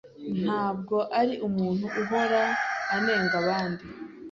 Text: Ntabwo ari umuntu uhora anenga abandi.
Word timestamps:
Ntabwo 0.43 0.97
ari 1.19 1.33
umuntu 1.47 1.85
uhora 2.01 2.41
anenga 2.95 3.35
abandi. 3.43 3.85